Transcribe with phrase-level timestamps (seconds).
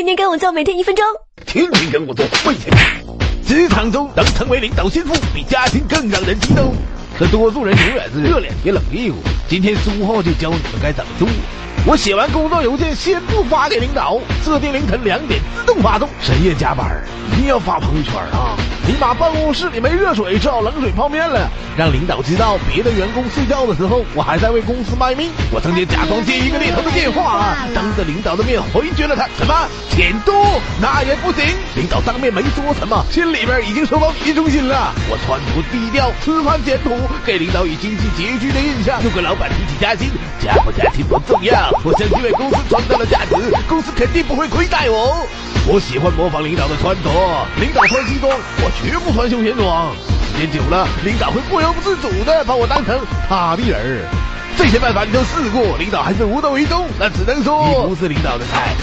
[0.00, 1.04] 天天跟我做，每天一分钟。
[1.44, 2.74] 天天跟我做，每天。
[3.46, 6.74] 职场中能成为领导心腹，比家庭更让人激动。
[7.18, 9.18] 可多数人永远是热脸贴冷屁股。
[9.46, 11.28] 今天苏浩就教你们该怎么做。
[11.86, 16.08] 我写完工作邮件，先不发给领导，设定凌晨两点自动发送。
[16.22, 18.56] 深夜加班，一定要发朋友圈啊！
[18.86, 25.30] 尼玛，办公室里没热水，只好冷水泡面了，让领导知道别的员工睡觉的时候，我还在为公司卖命。
[25.52, 29.28] 我曾经假装接一个猎头的电话啊，当着领导的面回绝了他。
[29.38, 29.54] 什么？
[29.90, 30.60] 钱多？
[30.80, 31.44] 那也不行。
[31.76, 34.92] 领导当面没说什么，心里边已经受到语气中心了。
[35.08, 39.02] 我穿着低调，吃饭简朴，给领导以经济拮据的印象。
[39.04, 40.10] 又给老板提起加薪，
[40.40, 41.70] 加不加薪不重要。
[41.84, 43.36] 我相信为公司创造了价值，
[43.68, 45.26] 公司肯定不会亏待我。
[45.66, 47.10] 我喜欢模仿领导的穿着，
[47.60, 49.94] 领导穿西装，我绝不穿休闲装。
[50.32, 54.04] 时间久了，领导会不由不自主的把我当成他的人。
[54.56, 58.74] 这些办法你都试过，领导还是无动于衷，那只能说你不是领导的菜。